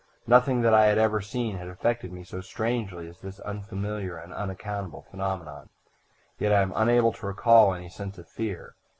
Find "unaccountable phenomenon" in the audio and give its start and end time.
4.33-5.69